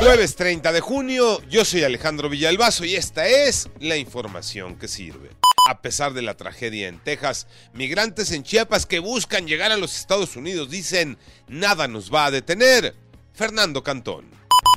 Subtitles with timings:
[0.00, 5.30] Jueves 30 de junio, yo soy Alejandro Villalbazo y esta es la información que sirve.
[5.68, 9.96] A pesar de la tragedia en Texas, migrantes en Chiapas que buscan llegar a los
[9.96, 11.16] Estados Unidos dicen,
[11.48, 12.94] nada nos va a detener.
[13.32, 14.26] Fernando Cantón.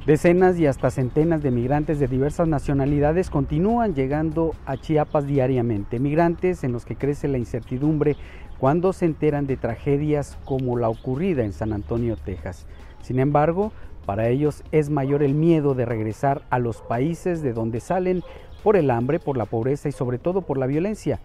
[0.06, 6.64] Decenas y hasta centenas de migrantes de diversas nacionalidades continúan llegando a Chiapas diariamente, migrantes
[6.64, 8.16] en los que crece la incertidumbre
[8.58, 12.66] cuando se enteran de tragedias como la ocurrida en San Antonio, Texas.
[13.08, 13.72] Sin embargo,
[14.06, 18.22] para ellos es mayor el miedo de regresar a los países de donde salen
[18.64, 21.22] por el hambre, por la pobreza y sobre todo por la violencia.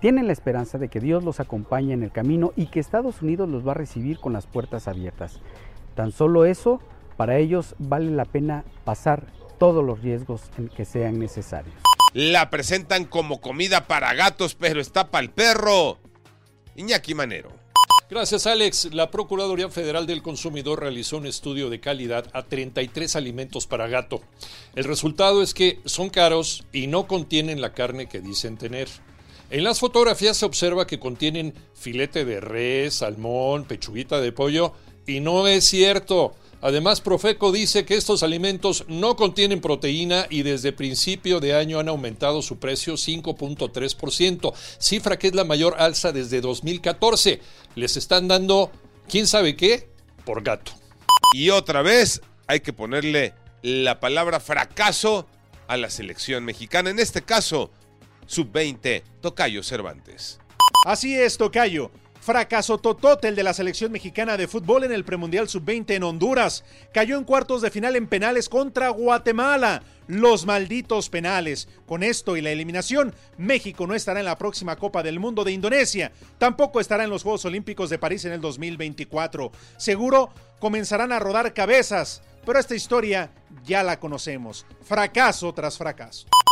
[0.00, 3.46] Tienen la esperanza de que Dios los acompañe en el camino y que Estados Unidos
[3.46, 5.38] los va a recibir con las puertas abiertas.
[5.94, 6.80] Tan solo eso
[7.18, 9.26] para ellos vale la pena pasar
[9.58, 11.76] todos los riesgos en que sean necesarios.
[12.14, 15.98] La presentan como comida para gatos, pero está para el perro.
[16.74, 17.67] Iñaki Manero.
[18.10, 18.94] Gracias, Alex.
[18.94, 24.22] La Procuraduría Federal del Consumidor realizó un estudio de calidad a 33 alimentos para gato.
[24.74, 28.88] El resultado es que son caros y no contienen la carne que dicen tener.
[29.50, 34.72] En las fotografías se observa que contienen filete de res, salmón, pechuguita de pollo
[35.06, 36.34] y no es cierto.
[36.60, 41.88] Además, Profeco dice que estos alimentos no contienen proteína y desde principio de año han
[41.88, 47.40] aumentado su precio 5.3%, cifra que es la mayor alza desde 2014.
[47.76, 48.72] Les están dando,
[49.08, 49.88] ¿quién sabe qué?
[50.24, 50.72] Por gato.
[51.32, 55.26] Y otra vez hay que ponerle la palabra fracaso
[55.68, 57.70] a la selección mexicana, en este caso,
[58.26, 60.40] sub-20, Tocayo Cervantes.
[60.84, 61.90] Así es, Tocayo.
[62.28, 66.62] Fracaso totote el de la selección mexicana de fútbol en el premundial sub-20 en Honduras.
[66.92, 69.82] Cayó en cuartos de final en penales contra Guatemala.
[70.08, 71.68] Los malditos penales.
[71.86, 75.52] Con esto y la eliminación, México no estará en la próxima Copa del Mundo de
[75.52, 76.12] Indonesia.
[76.36, 79.50] Tampoco estará en los Juegos Olímpicos de París en el 2024.
[79.78, 80.28] Seguro
[80.58, 83.30] comenzarán a rodar cabezas, pero esta historia
[83.64, 84.66] ya la conocemos.
[84.82, 86.26] Fracaso tras fracaso.